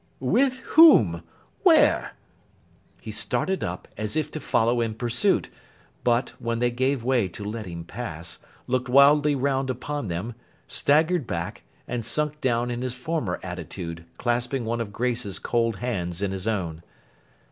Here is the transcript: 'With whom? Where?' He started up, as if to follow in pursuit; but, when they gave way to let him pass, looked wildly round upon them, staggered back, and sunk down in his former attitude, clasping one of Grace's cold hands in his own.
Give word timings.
'With 0.19 0.57
whom? 0.73 1.21
Where?' 1.61 2.13
He 2.99 3.11
started 3.11 3.63
up, 3.63 3.87
as 3.97 4.15
if 4.15 4.31
to 4.31 4.39
follow 4.39 4.81
in 4.81 4.95
pursuit; 4.95 5.51
but, 6.03 6.29
when 6.39 6.57
they 6.57 6.71
gave 6.71 7.03
way 7.03 7.27
to 7.27 7.43
let 7.45 7.67
him 7.67 7.83
pass, 7.85 8.39
looked 8.65 8.89
wildly 8.89 9.35
round 9.35 9.69
upon 9.69 10.07
them, 10.07 10.33
staggered 10.67 11.27
back, 11.27 11.61
and 11.87 12.03
sunk 12.03 12.41
down 12.41 12.71
in 12.71 12.81
his 12.81 12.95
former 12.95 13.39
attitude, 13.43 14.03
clasping 14.17 14.65
one 14.65 14.81
of 14.81 14.91
Grace's 14.91 15.37
cold 15.37 15.75
hands 15.75 16.23
in 16.23 16.31
his 16.31 16.47
own. 16.47 16.81